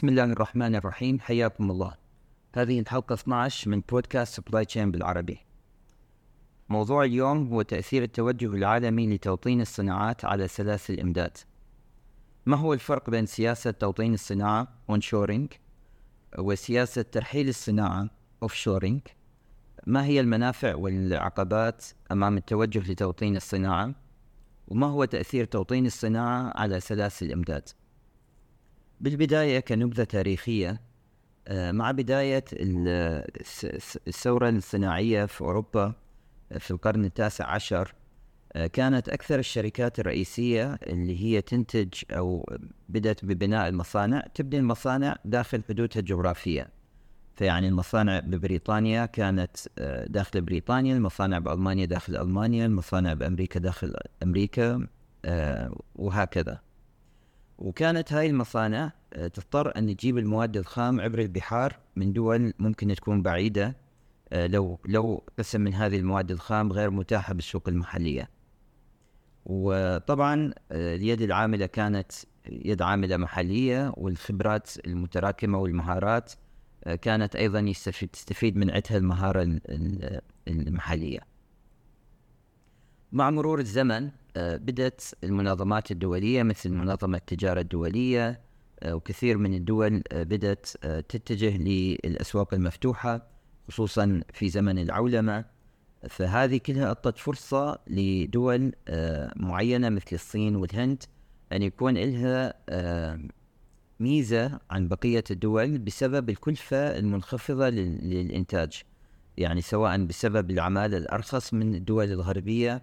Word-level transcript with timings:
بسم 0.00 0.08
الله 0.08 0.24
الرحمن 0.24 0.74
الرحيم. 0.74 1.20
حياكم 1.20 1.70
الله. 1.70 1.94
هذه 2.54 2.80
الحلقة 2.80 3.14
12 3.14 3.70
من 3.70 3.80
بودكاست 3.80 4.34
Supply 4.34 4.64
Chain 4.64 4.90
بالعربي. 4.90 5.38
موضوع 6.68 7.04
اليوم 7.04 7.48
هو 7.48 7.62
تأثير 7.62 8.02
التوجه 8.02 8.46
العالمي 8.46 9.14
لتوطين 9.14 9.60
الصناعات 9.60 10.24
على 10.24 10.48
سلاسل 10.48 10.94
الإمداد. 10.94 11.36
ما 12.46 12.56
هو 12.56 12.74
الفرق 12.74 13.10
بين 13.10 13.26
سياسة 13.26 13.70
توطين 13.70 14.14
الصناعة 14.14 14.68
onshoring 14.88 15.52
وسياسة 16.38 17.02
ترحيل 17.02 17.48
الصناعة 17.48 18.10
offshoring 18.42 19.00
ما 19.86 20.04
هي 20.04 20.20
المنافع 20.20 20.74
والعقبات 20.74 21.84
أمام 22.12 22.36
التوجه 22.36 22.92
لتوطين 22.92 23.36
الصناعة؟ 23.36 23.94
وما 24.68 24.86
هو 24.86 25.04
تأثير 25.04 25.44
توطين 25.44 25.86
الصناعة 25.86 26.52
على 26.56 26.80
سلاسل 26.80 27.26
الإمداد؟ 27.26 27.68
بالبداية 29.00 29.60
كنبذة 29.60 30.04
تاريخية 30.04 30.80
آه، 31.48 31.72
مع 31.72 31.90
بداية 31.90 32.44
الثورة 34.08 34.48
الصناعية 34.48 35.26
في 35.26 35.40
أوروبا 35.40 35.92
آه، 36.52 36.58
في 36.58 36.70
القرن 36.70 37.04
التاسع 37.04 37.46
عشر 37.46 37.94
آه، 38.52 38.66
كانت 38.66 39.08
أكثر 39.08 39.38
الشركات 39.38 40.00
الرئيسية 40.00 40.74
اللي 40.74 41.24
هي 41.24 41.40
تنتج 41.40 41.94
أو 42.10 42.58
بدأت 42.88 43.24
ببناء 43.24 43.68
المصانع 43.68 44.20
تبني 44.34 44.58
المصانع 44.58 45.16
داخل 45.24 45.62
حدودها 45.68 46.00
الجغرافية. 46.00 46.68
فيعني 47.36 47.68
المصانع 47.68 48.20
ببريطانيا 48.20 49.06
كانت 49.06 49.56
داخل 50.06 50.40
بريطانيا 50.40 50.96
المصانع 50.96 51.38
بألمانيا 51.38 51.86
داخل 51.86 52.16
ألمانيا 52.16 52.66
المصانع 52.66 53.14
بأمريكا 53.14 53.60
داخل 53.60 53.94
أمريكا 54.22 54.86
وهكذا. 55.94 56.60
وكانت 57.60 58.12
هاي 58.12 58.26
المصانع 58.26 58.92
آه، 59.12 59.28
تضطر 59.28 59.76
أن 59.76 59.96
تجيب 59.96 60.18
المواد 60.18 60.56
الخام 60.56 61.00
عبر 61.00 61.18
البحار 61.18 61.78
من 61.96 62.12
دول 62.12 62.52
ممكن 62.58 62.94
تكون 62.94 63.22
بعيدة 63.22 63.76
آه، 64.32 64.46
لو 64.46 64.78
لو 64.84 65.24
قسم 65.38 65.60
من 65.60 65.74
هذه 65.74 65.96
المواد 65.98 66.30
الخام 66.30 66.72
غير 66.72 66.90
متاحة 66.90 67.34
بالسوق 67.34 67.68
المحلية. 67.68 68.30
وطبعا 69.46 70.52
آه، 70.72 70.96
اليد 70.96 71.22
العاملة 71.22 71.66
كانت 71.66 72.12
يد 72.46 72.82
عاملة 72.82 73.16
محلية 73.16 73.92
والخبرات 73.96 74.70
المتراكمة 74.86 75.58
والمهارات 75.58 76.32
كانت 77.02 77.36
أيضا 77.36 77.72
تستفيد 78.12 78.56
من 78.56 78.70
عدها 78.70 78.96
المهارة 78.96 79.60
المحلية. 80.48 81.20
مع 83.12 83.30
مرور 83.30 83.58
الزمن 83.58 84.10
بدأت 84.36 85.02
المنظمات 85.24 85.90
الدولية 85.90 86.42
مثل 86.42 86.70
منظمة 86.70 87.18
التجارة 87.18 87.60
الدولية 87.60 88.40
آه، 88.82 88.94
وكثير 88.94 89.38
من 89.38 89.54
الدول 89.54 90.02
آه، 90.12 90.22
بدأت 90.22 90.66
تتجه 91.08 91.56
للأسواق 91.56 92.54
المفتوحة 92.54 93.26
خصوصا 93.68 94.22
في 94.32 94.48
زمن 94.48 94.78
العولمة. 94.78 95.44
فهذه 96.08 96.56
كلها 96.56 96.86
أعطت 96.86 97.18
فرصة 97.18 97.78
لدول 97.86 98.72
معينة 99.36 99.88
مثل 99.88 100.06
الصين 100.12 100.56
والهند 100.56 101.02
أن 101.52 101.62
يكون 101.62 101.98
لها 101.98 102.54
ميزة 104.00 104.60
عن 104.70 104.88
بقية 104.88 105.24
الدول 105.30 105.78
بسبب 105.78 106.30
الكلفة 106.30 106.98
المنخفضة 106.98 107.68
للإنتاج. 107.68 108.82
يعني 109.36 109.60
سواء 109.60 110.04
بسبب 110.04 110.50
العمالة 110.50 110.96
الأرخص 110.96 111.54
من 111.54 111.74
الدول 111.74 112.12
الغربية 112.12 112.82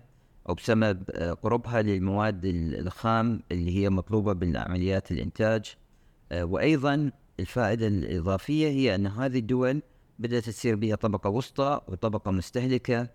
أو 0.49 0.53
بسبب 0.53 1.03
قربها 1.43 1.81
للمواد 1.81 2.41
الخام 2.45 3.41
اللي 3.51 3.77
هي 3.77 3.89
مطلوبة 3.89 4.33
بالعمليات 4.33 5.11
الإنتاج. 5.11 5.75
آه، 6.31 6.43
وأيضا 6.43 7.11
الفائدة 7.39 7.87
الإضافية 7.87 8.67
هي 8.67 8.95
أن 8.95 9.07
هذه 9.07 9.39
الدول 9.39 9.81
بدأت 10.19 10.49
تصير 10.49 10.75
بها 10.75 10.95
طبقة 10.95 11.29
وسطى 11.29 11.81
وطبقة 11.87 12.31
مستهلكة. 12.31 13.09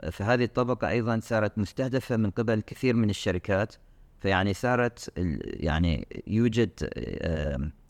آه، 0.00 0.10
فهذه 0.10 0.44
الطبقة 0.44 0.88
أيضا 0.88 1.20
صارت 1.22 1.58
مستهدفة 1.58 2.16
من 2.16 2.30
قبل 2.30 2.60
كثير 2.60 2.94
من 2.94 3.10
الشركات. 3.10 3.74
فيعني 4.20 4.54
صارت 4.54 5.12
يعني 5.44 6.06
يوجد 6.26 6.70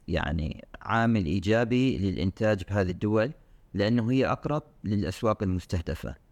يعني 0.08 0.64
عامل 0.82 1.26
إيجابي 1.26 1.98
للإنتاج 1.98 2.62
بهذه 2.64 2.90
الدول 2.90 3.32
لأنه 3.74 4.10
هي 4.10 4.26
أقرب 4.26 4.62
للأسواق 4.84 5.42
المستهدفة. 5.42 6.27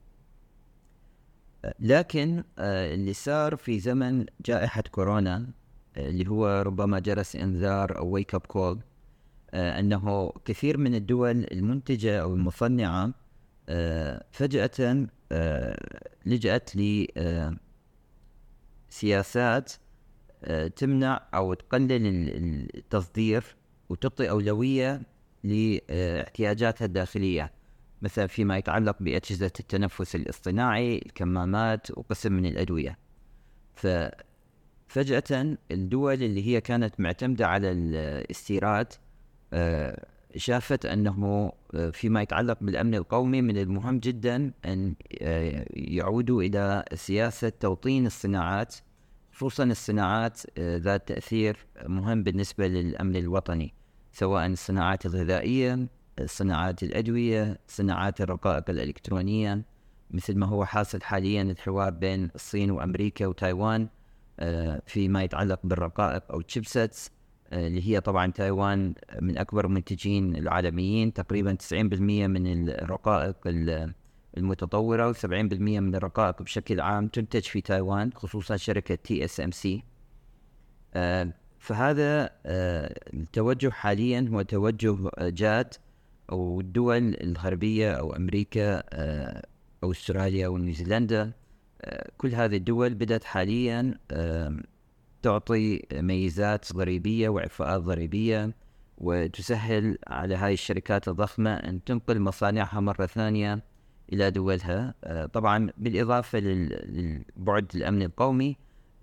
لكن 1.81 2.45
آه، 2.59 2.95
اللي 2.95 3.13
صار 3.13 3.57
في 3.57 3.81
زمن 3.81 4.27
جائحة 4.47 4.83
كورونا 4.91 5.47
آه، 5.97 6.09
اللي 6.09 6.31
هو 6.31 6.63
ربما 6.63 6.99
جرس 6.99 7.37
إنذار 7.37 7.99
أو 7.99 8.11
wake 8.11 8.35
up 8.35 8.41
call 8.41 8.81
أنه 9.55 10.33
كثير 10.45 10.79
من 10.79 10.95
الدول 10.95 11.47
المنتجة 11.53 12.23
أو 12.23 12.35
المصنعة 12.35 13.13
آه، 13.69 14.25
فجأة 14.33 15.07
لجأت 16.27 16.71
لسياسات 18.91 19.73
تمنع 20.77 21.29
أو 21.35 21.55
تقلل 21.55 22.07
التصدير 22.77 23.57
وتعطي 23.89 24.31
أولوية 24.31 25.03
لاحتياجاتها 25.45 26.85
الداخلية. 26.85 27.56
مثلا 28.03 28.27
فيما 28.27 28.57
يتعلق 28.57 28.97
بأجهزة 29.01 29.53
التنفس 29.61 30.17
الاصطناعي 30.17 30.97
الكمامات 31.07 31.91
وقسم 31.91 32.33
من 32.33 32.47
الأدوية. 32.47 32.99
ففجأة 33.75 35.57
الدول 35.71 36.23
اللي 36.23 36.47
هي 36.47 36.61
كانت 36.61 37.01
معتمدة 37.01 37.47
على 37.47 37.71
الاستيراد 37.71 38.93
آه، 39.53 40.07
شافت 40.37 40.87
أنه 40.87 41.53
آه، 41.75 41.91
فيما 41.91 42.23
يتعلق 42.23 42.59
بالأمن 42.61 42.95
القومي 42.95 43.43
من 43.43 43.59
المهم 43.59 43.99
جدا 43.99 44.53
أن 44.65 44.95
آه، 45.23 45.67
يعودوا 45.71 46.43
إلى 46.43 46.85
سياسة 46.95 47.49
توطين 47.49 48.07
الصناعات 48.07 48.75
خصوصا 49.33 49.65
الصناعات 49.65 50.41
ذات 50.59 51.09
تأثير 51.09 51.67
مهم 51.87 52.23
بالنسبة 52.23 52.67
للأمن 52.67 53.17
الوطني 53.17 53.75
سواء 54.13 54.47
الصناعات 54.47 55.07
الغذائية 55.07 55.87
صناعات 56.25 56.83
الأدوية 56.83 57.59
صناعات 57.69 58.21
الرقائق 58.21 58.71
الإلكترونية 58.71 59.63
مثل 60.11 60.39
ما 60.39 60.47
هو 60.47 60.65
حاصل 60.65 61.03
حاليا 61.03 61.43
الحوار 61.43 61.91
بين 61.91 62.31
الصين 62.35 62.71
وأمريكا 62.71 63.27
وتايوان 63.27 63.89
آه، 64.41 64.83
فيما 64.87 65.23
يتعلق 65.23 65.61
بالرقائق 65.65 66.33
أو 66.33 66.41
تشيبسيتس 66.41 67.11
آه، 67.53 67.67
اللي 67.67 67.89
هي 67.89 68.01
طبعا 68.01 68.33
تايوان 68.33 68.95
من 69.21 69.39
أكبر 69.39 69.65
المنتجين 69.65 70.37
العالميين 70.37 71.13
تقريبا 71.13 71.55
90% 71.55 71.75
من 72.27 72.69
الرقائق 72.69 73.37
المتطورة 74.37 75.13
و70% 75.13 75.25
من 75.25 75.95
الرقائق 75.95 76.43
بشكل 76.43 76.81
عام 76.81 77.09
تنتج 77.09 77.43
في 77.43 77.61
تايوان 77.61 78.11
خصوصا 78.13 78.57
شركة 78.57 78.95
TSMC 78.95 79.83
فهذا 81.59 82.31
آه، 82.47 82.95
التوجه 83.15 83.71
حاليا 83.71 84.29
هو 84.33 84.43
توجه 84.43 84.97
جاد 85.21 85.75
أو 86.33 86.61
الدول 86.61 87.17
الغربية 87.21 87.93
أو 87.93 88.17
أمريكا 88.17 88.83
آه، 88.93 89.47
أو 89.85 89.91
أستراليا 89.91 90.47
أو 90.47 90.59
نيوزيلندا 90.59 91.33
آه، 91.83 92.11
كل 92.19 92.35
هذه 92.35 92.57
الدول 92.57 92.95
بدأت 92.95 93.25
حاليا 93.25 93.95
تعطي 95.23 95.83
ميزات 95.93 96.73
ضريبيه 96.73 97.29
وإعفاءات 97.29 97.81
ضريبيه 97.81 98.55
وتسهل 98.99 99.99
على 100.07 100.35
هاي 100.35 100.53
الشركات 100.53 101.09
الضخمة 101.09 101.55
أن 101.55 101.85
تنقل 101.85 102.21
مصانعها 102.21 102.81
مرة 102.81 103.07
ثانية 103.07 103.63
إلى 104.13 104.31
دولها. 104.31 104.95
آه، 105.05 105.27
طبعا 105.27 105.71
بالإضافة 105.79 106.39
للبعد 106.39 107.73
الامني 107.75 108.05
القومي 108.05 108.57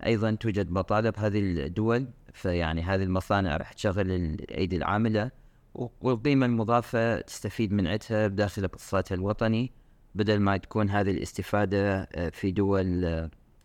أيضا 0.06 0.30
توجد 0.30 0.70
مطالب 0.70 1.14
هذه 1.18 1.38
الدول 1.38 2.06
فيعني 2.34 2.82
هذه 2.82 3.02
المصانع 3.02 3.56
راح 3.56 3.72
تشغل 3.72 4.10
الأيدي 4.10 4.76
العاملة 4.76 5.30
والقيمة 5.74 6.46
المضافة 6.46 7.20
تستفيد 7.20 7.72
من 7.72 7.86
عدها 7.86 8.28
بداخل 8.28 8.64
اقتصادها 8.64 9.14
الوطني 9.18 9.72
بدل 10.14 10.40
ما 10.40 10.56
تكون 10.56 10.90
هذه 10.90 11.10
الاستفادة 11.10 12.02
آه، 12.02 12.28
في 12.28 12.50
دول 12.50 13.04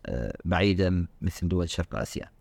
آه، 0.06 0.34
بعيدة 0.46 1.08
مثل 1.22 1.48
دول 1.48 1.70
شرق 1.70 1.96
آسيا. 1.96 2.32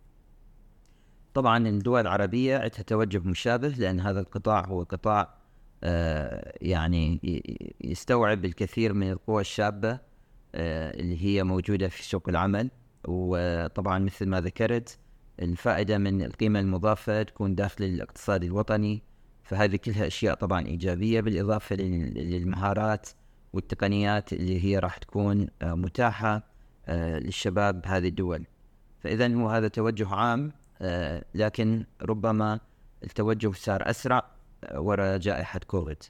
طبعا 1.34 1.68
الدول 1.68 2.00
العربية 2.00 2.54
عندها 2.56 2.82
توجه 2.82 3.18
مشابه 3.18 3.68
لأن 3.68 4.00
هذا 4.00 4.20
القطاع 4.20 4.66
هو 4.66 4.82
قطاع 4.82 5.34
آه، 5.84 6.52
يعني 6.60 7.20
يستوعب 7.80 8.44
الكثير 8.44 8.92
من 8.92 9.10
القوى 9.10 9.40
الشابة 9.40 10.08
اللي 10.54 11.24
هي 11.24 11.42
موجودة 11.42 11.88
في 11.88 12.04
سوق 12.04 12.28
العمل. 12.28 12.70
وطبعا 13.08 13.98
مثل 13.98 14.26
ما 14.26 14.40
ذكرت 14.40 14.98
الفائدة 15.42 15.98
من 15.98 16.22
القيمة 16.22 16.60
المضافة 16.60 17.22
تكون 17.22 17.54
داخل 17.54 17.84
الاقتصاد 17.84 18.44
الوطني 18.44 19.02
فهذه 19.48 19.76
كلها 19.76 20.06
أشياء 20.06 20.34
طبعا 20.34 20.66
إيجابية 20.66 21.20
بالإضافة 21.20 21.76
للمهارات 21.76 23.08
والتقنيات 23.52 24.32
اللي 24.32 24.64
هي 24.64 24.78
راح 24.78 24.96
تكون 24.96 25.48
آه، 25.62 25.74
متاحة 25.74 26.42
آه، 26.86 27.18
للشباب 27.18 27.82
بهذه 27.82 28.08
الدول. 28.08 28.44
فإذا 29.00 29.34
هو 29.34 29.48
هذا 29.48 29.68
توجه 29.68 30.14
عام 30.14 30.52
آه، 30.82 31.24
لكن 31.34 31.84
ربما 32.02 32.60
التوجه 33.04 33.52
صار 33.52 33.90
أسرع 33.90 34.24
وراء 34.74 35.18
جائحة 35.18 35.60
كوفيد. 35.66 36.02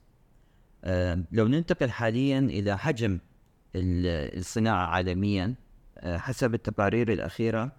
لو 1.32 1.48
ننتقل 1.48 1.90
حاليا 1.90 2.38
إلى 2.38 2.78
حجم 2.78 3.18
الصناعة 3.74 4.86
عالميا 4.86 5.54
حسب 6.04 6.54
التقارير 6.54 7.12
الأخيرة 7.12 7.72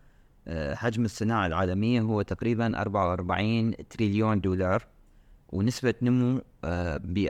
حجم 0.73 1.05
الصناعة 1.05 1.45
العالمية 1.45 2.01
هو 2.01 2.21
تقريبا 2.21 2.81
44 2.81 3.87
تريليون 3.89 4.41
دولار. 4.41 4.98
ونسبة 5.49 5.93
نمو 6.01 6.41
ب 7.03 7.27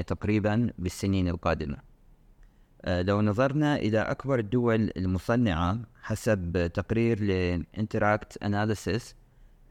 4% 0.00 0.04
تقريبا 0.06 0.72
بالسنين 0.78 1.28
القادمة. 1.28 1.76
لو 2.86 3.22
نظرنا 3.22 3.76
إلى 3.76 3.98
أكبر 3.98 4.38
الدول 4.38 4.90
المصنعة 4.96 5.78
حسب 6.02 6.70
تقرير 6.74 7.22
لانتراكت 7.22 8.42
أناليسيس 8.42 9.14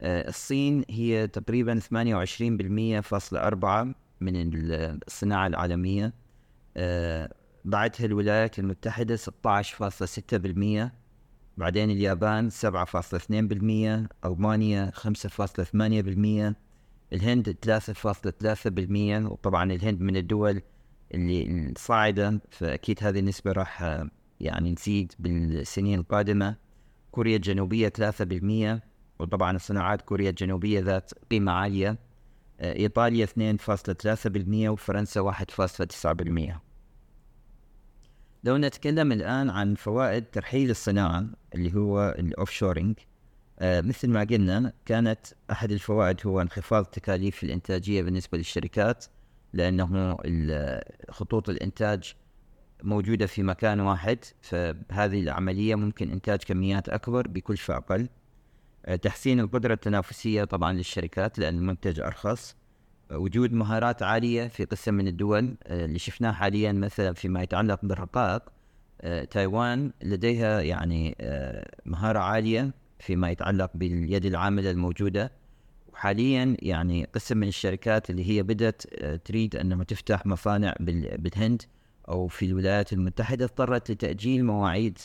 الصين 0.02 0.84
هي 0.90 1.26
تقريبا 1.26 1.80
28% 1.80 3.00
فاصل 3.00 3.36
أربعة 3.36 3.94
من 4.20 4.32
الصناعة 4.36 5.46
العالمية. 5.46 6.12
بعدها 7.64 8.06
الولايات 8.06 8.58
المتحدة 8.58 9.16
16.6% 9.16 10.90
بعدين 11.56 11.90
اليابان 11.90 12.50
7.2% 12.50 14.08
ألمانيا 14.24 14.92
5.8% 14.94 16.54
الهند 17.12 17.56
3.3% 19.26 19.30
وطبعا 19.32 19.72
الهند 19.72 20.00
من 20.00 20.16
الدول 20.16 20.62
اللي 21.14 21.74
صاعدة 21.78 22.40
فأكيد 22.50 22.98
هذه 23.04 23.18
النسبة 23.18 23.52
راح 23.52 24.04
يعني 24.40 24.72
نزيد 24.72 25.12
بالسنين 25.18 25.98
القادمة. 25.98 26.56
كوريا 27.10 27.36
الجنوبية 27.36 27.92
3% 27.98 28.80
وطبعا 29.18 29.56
الصناعات 29.56 30.02
كوريا 30.02 30.30
الجنوبية 30.30 30.80
ذات 30.80 31.10
قيمة 31.30 31.52
عالية. 31.52 31.98
إيطاليا 32.60 33.26
2.3% 33.26 34.68
وفرنسا 34.68 35.20
1.9% 35.20 36.52
لو 38.44 38.56
نتكلم 38.56 39.12
الآن 39.12 39.50
عن 39.50 39.74
فوائد 39.74 40.24
ترحيل 40.24 40.70
الصناعة 40.70 41.26
اللي 41.54 41.74
هو 41.74 42.14
الأوف 42.18 42.50
شورينج 42.50 42.98
آه 42.98 43.09
مثل 43.62 44.10
ما 44.10 44.24
قلنا 44.24 44.72
كانت 44.86 45.26
أحد 45.50 45.72
الفوائد 45.72 46.26
هو 46.26 46.40
انخفاض 46.40 46.84
تكاليف 46.84 47.44
الإنتاجية 47.44 48.02
بالنسبة 48.02 48.38
للشركات 48.38 49.04
لأنه 49.52 50.16
خطوط 51.10 51.48
الإنتاج 51.48 52.14
موجودة 52.82 53.26
في 53.26 53.42
مكان 53.42 53.80
واحد 53.80 54.18
فهذه 54.40 55.20
العملية 55.20 55.74
ممكن 55.74 56.10
إنتاج 56.10 56.38
كميات 56.38 56.88
أكبر 56.88 57.28
بكلفة 57.28 57.76
أقل 57.76 58.08
آه 58.86 58.96
تحسين 58.96 59.40
القدرة 59.40 59.74
التنافسية 59.74 60.44
طبعا 60.44 60.72
للشركات 60.72 61.38
لأن 61.38 61.58
المنتج 61.58 62.00
أرخص. 62.00 62.56
وجود 63.12 63.52
مهارات 63.52 64.02
عالية 64.02 64.48
في 64.48 64.64
قسم 64.64 64.94
من 64.94 65.08
الدول 65.08 65.56
آه، 65.66 65.84
اللي 65.84 65.98
شفناه 65.98 66.32
حاليا 66.32 66.72
مثلا 66.72 67.14
فيما 67.14 67.42
يتعلق 67.42 67.80
بالرقائق 67.82 68.42
آه، 69.00 69.24
تايوان 69.24 69.92
لديها 70.02 70.60
يعني 70.60 71.16
آه، 71.20 71.70
مهارة 71.86 72.18
عالية 72.18 72.70
فيما 73.00 73.30
يتعلق 73.30 73.70
باليد 73.74 74.24
العاملة 74.24 74.70
الموجودة. 74.70 75.32
وحاليا 75.92 76.56
يعني 76.58 77.04
قسم 77.04 77.36
من 77.38 77.48
الشركات 77.48 78.10
اللي 78.10 78.30
هي 78.30 78.42
بدأت 78.42 78.82
تريد 79.24 79.56
أنها 79.56 79.84
تفتح 79.84 80.26
مصانع 80.26 80.74
بالهند 81.18 81.62
أو 82.08 82.28
في 82.28 82.46
الولايات 82.46 82.92
المتحدة. 82.92 83.44
اضطرت 83.44 83.90
لتأجيل 83.90 84.44
مواعيد 84.44 84.98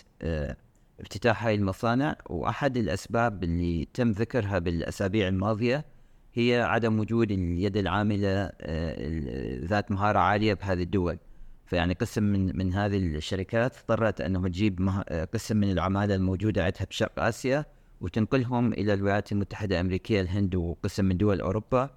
افتتاح 0.99 1.45
هاي 1.45 1.55
المصانع. 1.55 2.15
وأحد 2.29 2.77
الأسباب 2.77 3.43
اللي 3.43 3.87
تم 3.93 4.11
ذكرها 4.11 4.59
بالأسابيع 4.59 5.27
الماضية 5.27 5.85
هي 6.33 6.61
عدم 6.61 6.99
وجود 6.99 7.31
اليد 7.31 7.77
العاملة 7.77 8.51
آه، 8.61 9.65
ذات 9.65 9.91
مهارة 9.91 10.19
عالية 10.19 10.53
بهذه 10.53 10.83
الدول. 10.83 11.17
فيعني 11.65 11.93
قسم 11.93 12.23
من 12.23 12.57
من 12.57 12.73
هذه 12.73 12.97
الشركات 12.97 13.77
اضطرت 13.77 14.21
أنه 14.21 14.47
تجيب 14.47 14.89
آه، 15.09 15.25
قسم 15.25 15.57
من 15.57 15.71
العمالة 15.71 16.15
الموجودة 16.15 16.63
عندها 16.63 16.85
بشرق 16.89 17.19
آسيا. 17.19 17.65
وتنقلهم 18.05 18.73
إلى 18.73 18.93
الولايات 18.93 19.31
المتحدة 19.31 19.75
الأمريكية 19.75 20.21
الهند 20.21 20.55
وقسم 20.55 21.05
من 21.05 21.17
دول 21.17 21.41
أوروبا 21.41 21.89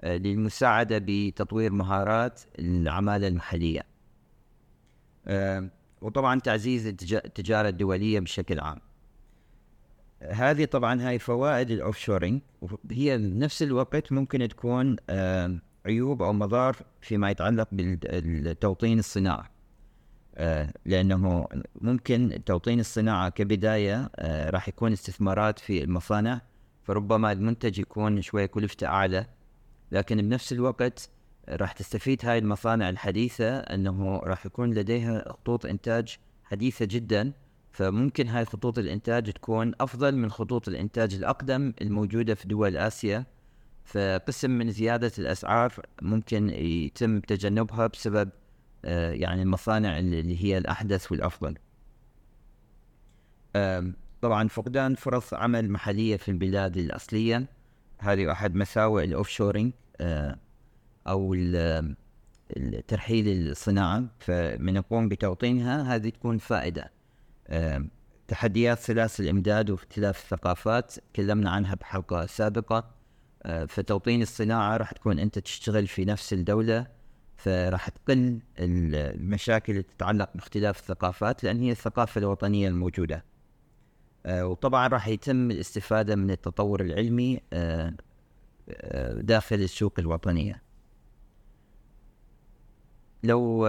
آه، 0.00 0.16
للمساعدة 0.16 0.98
بتطوير 1.06 1.72
مهارات 1.72 2.40
العمالة 2.58 3.28
المحلية. 3.28 3.82
وطبعا 6.02 6.40
تعزيز 6.40 6.86
التجارة 6.86 7.68
الدولية 7.68 8.20
بشكل 8.20 8.60
عام. 8.60 8.78
هذه 10.22 10.64
طبعا 10.64 11.08
هاي 11.08 11.18
فوائد 11.18 11.70
ال 11.70 11.98
offshoring 11.98 12.40
وهي 12.62 13.18
بنفس 13.18 13.62
الوقت 13.62 14.12
ممكن 14.12 14.48
تكون 14.48 14.96
عيوب 15.86 16.22
أو 16.22 16.32
مضار 16.32 16.76
فيما 17.00 17.30
يتعلق 17.30 17.68
بالتوطين 17.72 18.98
الصناعه 18.98 19.42
آه، 19.44 19.55
لأنه 20.84 21.46
ممكن 21.80 22.42
توطين 22.46 22.80
الصناعة 22.80 23.28
كبداية 23.28 24.10
آه، 24.16 24.50
راح 24.50 24.68
يكون 24.68 24.92
استثمارات 24.92 25.58
في 25.58 25.84
المصانع 25.84 26.40
فربما 26.82 27.32
المنتج 27.32 27.78
يكون 27.78 28.22
شوي 28.22 28.48
كلفته 28.48 28.86
أعلى 28.86 29.26
لكن 29.92 30.16
بنفس 30.16 30.52
الوقت 30.52 31.10
راح 31.48 31.72
تستفيد 31.72 32.20
هاي 32.24 32.38
المصانع 32.38 32.88
الحديثة 32.88 33.58
إنه 33.58 34.18
راح 34.18 34.46
يكون 34.46 34.74
لديها 34.74 35.32
خطوط 35.32 35.66
إنتاج 35.66 36.18
حديثة 36.44 36.84
جدا 36.84 37.32
فممكن 37.72 38.28
هاي 38.28 38.44
خطوط 38.44 38.78
الإنتاج 38.78 39.32
تكون 39.32 39.72
أفضل 39.80 40.16
من 40.16 40.30
خطوط 40.30 40.68
الإنتاج 40.68 41.14
الأقدم 41.14 41.72
الموجودة 41.80 42.34
في 42.34 42.48
دول 42.48 42.76
آسيا. 42.76 43.26
فقسم 43.84 44.50
من 44.50 44.70
زيادة 44.70 45.12
الأسعار 45.18 45.72
ممكن 46.02 46.50
يتم 46.50 47.20
تجنبها 47.20 47.86
بسبب 47.86 48.28
آه، 48.28 48.45
يعني 48.84 49.42
المصانع 49.42 49.98
اللي 49.98 50.44
هي 50.44 50.58
الأحدث 50.58 51.12
والأفضل. 51.12 51.58
طبعا 54.20 54.48
فقدان 54.48 54.94
فرص 54.94 55.34
عمل 55.34 55.70
محلية 55.70 56.16
في 56.16 56.30
البلاد 56.30 56.76
الأصلية. 56.76 57.46
هذه 57.98 58.32
أحد 58.32 58.54
مساوئ 58.54 59.04
الأوف 59.04 59.28
شورينج 59.28 59.72
آه، 60.00 60.38
أو 61.08 61.34
ترحيل 62.88 63.50
الصناعة. 63.50 64.04
فمن 64.18 64.74
نقوم 64.74 65.08
بتوطينها 65.08 65.94
هذه 65.94 66.08
تكون 66.08 66.38
فائدة. 66.38 66.90
تحديات 68.28 68.78
سلاسل 68.78 69.24
الإمداد 69.24 69.70
واختلاف 69.70 70.22
الثقافات. 70.22 70.94
تكلمنا 71.12 71.50
عنها 71.50 71.74
بحلقة 71.74 72.26
سابقة. 72.26 72.90
فتوطين 73.68 74.22
الصناعة 74.22 74.76
راح 74.76 74.92
تكون 74.92 75.18
أنت 75.18 75.38
تشتغل 75.38 75.86
في 75.86 76.04
نفس 76.04 76.32
الدولة. 76.32 76.95
فراح 77.36 77.88
تقل 77.88 78.40
المشاكل 78.58 79.72
اللي 79.72 79.82
تتعلق 79.82 80.30
باختلاف 80.34 80.78
الثقافات 80.78 81.44
لأن 81.44 81.60
هي 81.60 81.70
الثقافة 81.70 82.18
الوطنية 82.18 82.68
الموجودة. 82.68 83.24
وطبعا 84.28 84.88
راح 84.88 85.08
يتم 85.08 85.50
الاستفادة 85.50 86.16
من 86.16 86.30
التطور 86.30 86.80
العلمي 86.80 87.40
داخل 89.12 89.56
السوق 89.56 89.94
الوطنية. 89.98 90.62
لو 93.22 93.68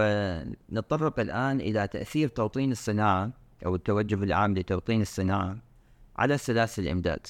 نتطرق 0.72 1.20
الآن 1.20 1.60
إلى 1.60 1.88
تأثير 1.88 2.28
توطين 2.28 2.72
الصناعة 2.72 3.30
أو 3.66 3.74
التوجه 3.74 4.14
العام 4.14 4.54
لتوطين 4.54 5.02
الصناعة 5.02 5.58
على 6.16 6.38
سلاسل 6.38 6.82
الإمداد. 6.82 7.26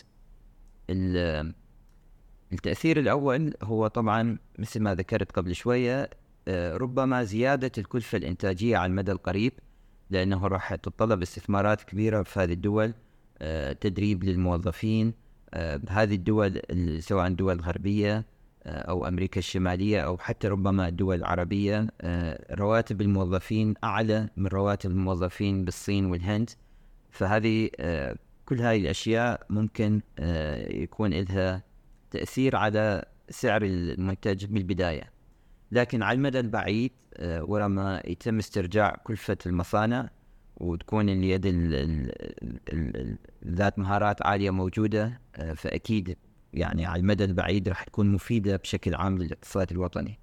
التأثير 2.53 2.99
الأول 2.99 3.55
هو 3.63 3.87
طبعا 3.87 4.39
مثل 4.59 4.81
ما 4.81 4.95
ذكرت 4.95 5.33
قبل 5.33 5.55
شوية 5.55 6.03
آه، 6.03 6.09
ربما 6.77 7.25
زيادة 7.25 7.73
الكلفة 7.79 8.19
الإنتاجية 8.19 8.77
على 8.77 8.91
المدى 8.91 9.13
القريب 9.13 9.53
لأنه 10.11 10.47
راح 10.47 10.75
تتطلب 10.75 11.23
استثمارات 11.23 11.83
كبيرة 11.83 12.23
في 12.23 12.41
هذه 12.41 12.53
الدول 12.53 12.95
آه، 13.39 13.73
تدريب 13.73 14.25
للموظفين 14.25 15.15
آه، 15.55 15.77
بهذه 15.77 16.15
الدول 16.15 16.61
سواء 17.03 17.29
دول 17.29 17.61
غربية 17.61 18.25
أو 18.69 19.09
أمريكا 19.09 19.39
الشمالية 19.39 20.01
أو 20.01 20.19
حتى 20.19 20.49
ربما 20.49 20.89
الدول 20.89 21.17
العربية 21.17 21.87
آه، 22.01 22.55
رواتب 22.55 23.01
الموظفين 23.01 23.75
أعلى 23.85 24.29
من 24.37 24.47
رواتب 24.47 24.91
الموظفين 24.91 25.65
بالصين 25.65 26.07
والهند. 26.07 26.51
فهذه 27.11 27.71
آه، 27.81 28.17
كل 28.47 28.61
هذه 28.61 28.81
الأشياء 28.81 29.47
ممكن 29.51 30.01
آه، 30.19 30.73
يكون 30.73 31.15
لها 31.15 31.63
تأثير 32.11 32.57
على 32.57 33.05
سعر 33.31 33.63
المنتج 33.63 34.45
بالبداية 34.45 35.18
لكن 35.73 36.03
على 36.03 36.17
المدى 36.17 36.41
البعيد 36.41 36.93
ورما 37.23 38.03
يتم 38.05 38.39
استرجاع 38.39 38.97
كلفة 39.05 39.39
المصانع 39.47 40.11
وتكون 40.57 41.09
اليد 41.09 41.47
ذات 43.47 43.79
مهارات 43.79 44.27
عالية 44.27 44.51
موجودة 44.51 45.21
فأكيد 45.57 46.17
يعني 46.53 46.87
على 46.87 47.01
المدى 47.01 47.25
البعيد 47.25 47.69
راح 47.69 47.85
تكون 47.85 48.13
مفيدة 48.13 48.57
بشكل 48.57 48.95
عام 48.95 49.19
للاقتصاد 49.19 49.73
الوطني. 49.73 50.19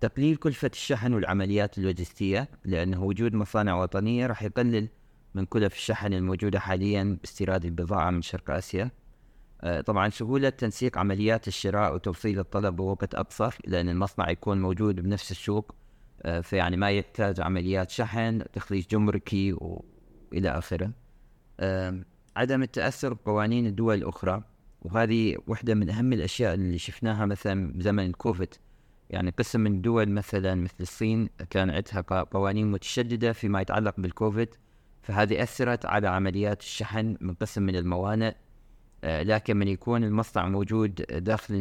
تقليل 0.00 0.36
كلفة 0.36 0.70
الشحن 0.72 1.14
والعمليات 1.14 1.78
اللوجستية 1.78 2.48
لأنه 2.64 3.04
وجود 3.04 3.34
مصانع 3.34 3.82
وطنية 3.82 4.26
راح 4.26 4.42
يقلل 4.42 4.88
من 5.34 5.44
كلف 5.44 5.74
الشحن 5.74 6.12
الموجودة 6.12 6.58
حاليا 6.60 7.18
باستيراد 7.20 7.64
البضاعة 7.64 8.10
من 8.10 8.22
شرق 8.22 8.50
آسيا. 8.50 8.84
آه، 8.84 8.90
طبعا 9.86 10.08
سهولة 10.08 10.48
تنسيق 10.48 10.98
عمليات 10.98 11.48
الشراء 11.48 11.94
وتوصيل 11.94 12.38
الطلب 12.38 12.76
بوقت 12.76 13.14
أقصر 13.14 13.54
لأن 13.66 13.88
المصنع 13.88 14.30
يكون 14.30 14.62
موجود 14.62 15.00
بنفس 15.00 15.30
السوق 15.30 15.74
آه، 16.22 16.40
فيعني 16.40 16.76
ما 16.76 16.90
يحتاج 16.90 17.40
عمليات 17.40 17.90
شحن 17.90 18.44
تخليص 18.52 18.86
جمركي 18.86 19.52
وإلى 19.52 20.48
آخره. 20.48 20.92
عدم 22.36 22.62
التأثر 22.62 23.14
بقوانين 23.14 23.66
الدول 23.66 23.94
الأخرى 23.94 24.42
وهذه 24.82 25.36
واحدة 25.46 25.74
من 25.74 25.90
أهم 25.90 26.12
الأشياء 26.12 26.54
اللي 26.54 26.78
شفناها 26.78 27.26
مثلا 27.26 27.72
بزمن 27.72 28.06
الكوفيد 28.06 28.54
يعني 29.10 29.30
قسم 29.30 29.60
من 29.60 29.74
الدول 29.74 30.08
مثلا 30.08 30.54
مثل 30.54 30.74
الصين 30.80 31.28
كان 31.50 31.70
عندها 31.70 32.22
قوانين 32.22 32.70
متشددة 32.70 33.32
فيما 33.32 33.60
يتعلق 33.60 33.94
بالكوفيد 33.98 34.48
فهذه 35.02 35.42
أثرت 35.42 35.86
على 35.86 36.08
عمليات 36.08 36.60
الشحن 36.60 37.16
من 37.20 37.34
قسم 37.34 37.62
من 37.62 37.76
الموانئ. 37.76 38.28
آه، 38.28 38.34
لكن 39.04 39.56
من 39.56 39.68
يكون 39.68 40.04
المصنع 40.04 40.48
موجود 40.48 40.94
داخل 41.10 41.54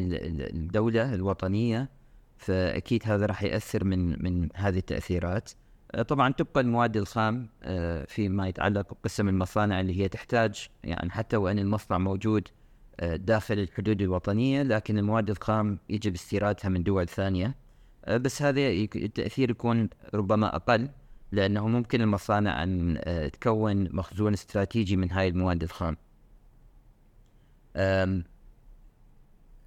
الدولة 0.54 1.14
الوطنية 1.14 1.90
فأكيد 2.38 3.02
هذا 3.06 3.26
راح 3.26 3.44
يأثر 3.44 3.84
من 3.84 4.24
من 4.24 4.50
هذه 4.56 4.78
التأثيرات. 4.78 5.52
آه، 5.92 6.02
طبعا 6.02 6.32
تبقى 6.34 6.62
المواد 6.62 6.98
الخام 6.98 7.50
آه، 7.64 8.06
فيما 8.06 8.48
يتعلق 8.48 8.94
بقسم 8.94 9.30
المصانع 9.30 9.80
اللي 9.80 10.02
هي 10.02 10.08
تحتاج 10.10 10.68
يعني 10.84 11.10
حتى 11.12 11.38
وأن 11.38 11.60
المصنع 11.60 11.98
موجود 11.98 12.48
داخل 13.02 13.60
الحدود 13.60 14.02
الوطنية 14.02 14.64
لكن 14.64 14.98
المواد 14.98 15.30
الخام 15.30 15.80
يجب 15.90 16.14
استيرادها 16.14 16.70
من 16.70 16.84
دول 16.84 17.08
ثانية. 17.08 17.56
بس 18.08 18.42
هذا 18.42 18.68
التأثير 18.96 19.50
يكون 19.50 19.90
ربما 20.14 20.56
أقل 20.56 20.90
لأنه 21.32 21.68
ممكن 21.68 22.02
المصانع 22.02 22.64
أن 22.64 23.00
تكون 23.34 23.96
مخزون 23.96 24.34
استراتيجي 24.34 24.96
من 24.96 25.12
هاي 25.12 25.28
المواد 25.28 25.64
الخام. 25.64 25.98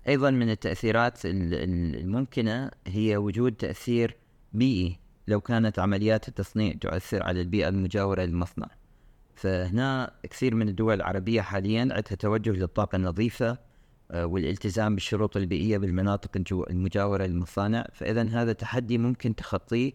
أيضا 0.08 0.30
من 0.30 0.50
التأثيرات 0.50 1.18
الممكنة 1.24 2.70
هي 2.86 3.16
وجود 3.16 3.52
تأثير 3.52 4.16
بيئي 4.52 4.98
لو 5.28 5.40
كانت 5.40 5.78
عمليات 5.78 6.28
التصنيع 6.28 6.74
تؤثر 6.80 7.22
على 7.22 7.40
البيئة 7.40 7.68
المجاورة 7.68 8.22
للمصنع. 8.22 8.68
فهنا 9.34 10.14
كثير 10.22 10.54
من 10.54 10.68
الدول 10.68 10.94
العربية 10.94 11.40
حاليا 11.40 11.80
عندها 11.80 12.00
توجه 12.00 12.50
للطاقة 12.50 12.96
النظيفة 12.96 13.58
آه، 14.10 14.26
والالتزام 14.26 14.94
بالشروط 14.94 15.36
البيئية 15.36 15.78
بالمناطق 15.78 16.30
المجاورة 16.70 17.24
للمصانع. 17.24 17.86
فإذا 17.92 18.22
هذا 18.22 18.52
تحدي 18.52 18.98
ممكن 18.98 19.34
تخطيه 19.34 19.92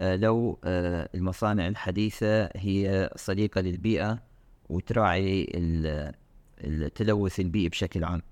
آه، 0.00 0.16
لو 0.16 0.58
آه، 0.64 1.08
المصانع 1.14 1.68
الحديثة 1.68 2.44
هي 2.44 3.10
صديقة 3.16 3.60
للبيئة 3.60 4.22
وتراعي 4.68 5.46
التلوث 6.60 7.40
البيئي 7.40 7.68
بشكل 7.68 8.04
عام. 8.04 8.22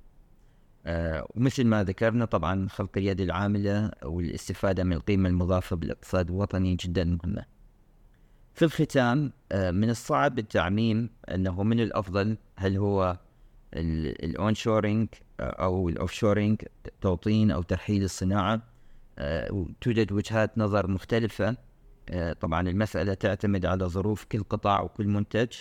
آه 0.87 1.27
ومثل 1.35 1.65
ما 1.67 1.85
ذكرنا 1.85 2.25
طبعا 2.25 2.69
خلق 2.69 2.91
اليد 2.97 3.21
العاملة 3.21 3.91
والاستفادة 4.05 4.85
من 4.85 4.93
القيمة 4.93 5.29
المضافة 5.29 5.77
بالاقتصاد 5.77 6.31
الوطني 6.31 6.75
جدا 6.75 7.05
مهمة. 7.05 7.45
في 8.55 8.65
الختام 8.65 9.33
آه 9.53 9.71
من 9.71 9.91
الصعب 9.91 10.39
التعميم 10.39 11.11
أنه 11.29 11.63
من 11.63 11.81
الأفضل 11.81 12.37
هل 12.57 12.77
هو 12.77 13.19
ال 13.75 13.88
onshoring 13.88 15.09
آه، 15.41 15.43
أو 15.43 15.89
ال 15.89 15.95
offshoring 15.95 16.63
توطين 17.01 17.51
أو 17.51 17.63
ترحيل 17.63 18.05
الصناعة. 18.05 18.63
توجد 19.81 20.13
وجهات 20.13 20.59
نظر 20.59 20.87
مختلفة. 20.91 21.57
طبعا 22.41 22.69
المسألة 22.69 23.15
تعتمد 23.15 23.67
على 23.67 23.85
ظروف 23.85 24.25
كل 24.25 24.43
قطاع 24.43 24.83
وكل 24.83 25.07
منتج. 25.09 25.53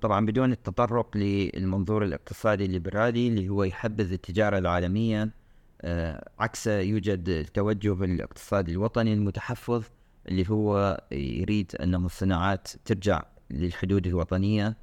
طبعا 0.00 0.26
بدون 0.26 0.52
التطرق 0.52 1.16
للمنظور 1.16 2.04
الاقتصادي 2.04 2.64
الليبرالي 2.64 3.28
اللي 3.28 3.48
هو 3.48 3.64
يحبذ 3.64 4.12
التجارة 4.12 4.58
العالمية 4.58 5.30
آه، 5.84 6.30
عكسه 6.38 6.80
يوجد 6.80 7.28
التوجه 7.28 8.04
الاقتصادي 8.04 8.72
الوطني 8.72 9.12
المتحفظ 9.12 9.84
اللي 10.28 10.50
هو 10.50 11.00
يريد 11.12 11.76
أنه 11.82 12.06
الصناعات 12.06 12.68
ترجع 12.84 13.22
للحدود 13.50 14.06
الوطنية. 14.06 14.76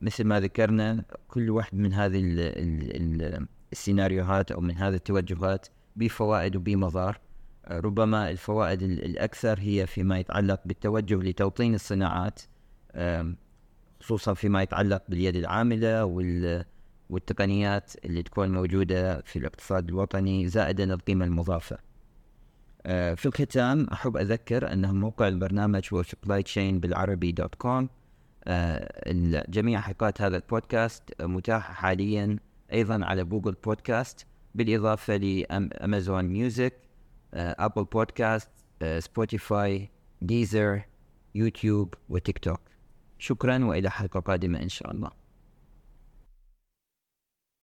مثل 0.00 0.24
ما 0.24 0.40
ذكرنا 0.40 1.04
كل 1.28 1.50
واحد 1.50 1.74
من 1.74 1.92
هذه 1.92 2.20
السيناريوهات 3.72 4.52
أو 4.52 4.60
من 4.60 4.76
هذه 4.76 4.94
التوجهات 4.94 5.66
بفوائد 5.96 6.56
وبمضار. 6.56 7.20
آه، 7.64 7.80
ربما 7.80 8.30
الفوائد 8.30 8.82
الأكثر 8.82 9.58
هي 9.60 9.86
فيما 9.86 10.18
يتعلق 10.18 10.60
بالتوجه 10.64 11.14
لتوطين 11.14 11.74
الصناعات. 11.74 12.40
خصوصا 14.00 14.34
فيما 14.34 14.62
يتعلق 14.62 15.02
باليد 15.08 15.36
العاملة 15.36 16.04
وال 16.04 16.64
والتقنيات 17.10 17.92
اللي 18.04 18.22
تكون 18.22 18.52
موجودة 18.52 19.20
في 19.20 19.38
الاقتصاد 19.38 19.88
الوطني 19.88 20.48
زائدا 20.48 20.94
القيمة 20.94 21.24
المضافة. 21.24 21.78
آه، 22.86 23.14
في 23.14 23.26
الختام 23.26 23.86
أحب 23.92 24.16
أذكر 24.16 24.72
أن 24.72 24.94
موقع 24.94 25.28
البرنامج 25.28 25.88
هو 25.92 26.02
supply 26.02 26.42
chain 26.54 26.80
بالعربي 26.80 27.32
دوت 27.32 27.54
كوم 27.54 27.88
آه، 28.44 29.12
جميع 29.48 29.80
حلقات 29.80 30.22
هذا 30.22 30.36
البودكاست 30.36 31.02
متاحة 31.22 31.74
حاليا 31.74 32.36
أيضا 32.72 33.04
على 33.04 33.24
Google 33.24 33.52
Podcast 33.64 34.26
بالإضافة 34.54 35.16
ل 35.16 35.31
Amazon 35.31 36.24
Music 36.24 36.74
Apple 37.34 37.84
Podcast 37.84 38.50
Spotify 38.98 39.90
Deezer 40.22 40.82
يوتيوب 41.34 41.94
وتيك 42.08 42.38
توك. 42.38 42.60
شكرا 43.18 43.64
وإلى 43.64 43.90
حلقة 43.90 44.20
قادمة 44.20 44.62
إن 44.62 44.68
شاء 44.68 44.90
الله. 44.90 45.10